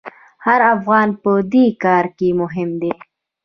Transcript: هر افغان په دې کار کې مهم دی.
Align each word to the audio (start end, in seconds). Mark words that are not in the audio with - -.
هر 0.45 0.59
افغان 0.75 1.09
په 1.21 1.31
دې 1.53 1.65
کار 1.83 2.05
کې 2.17 2.29
مهم 2.41 2.69
دی. 2.81 2.91